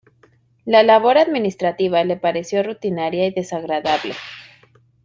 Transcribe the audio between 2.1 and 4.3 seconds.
pareció rutinaria y desagradable.